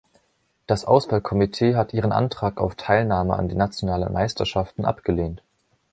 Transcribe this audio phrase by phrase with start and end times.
[0.65, 5.43] Das Auswahlkomitee hat ihren Antrag auf Teilnahme an den nationalen Meisterschaften abgelehnt.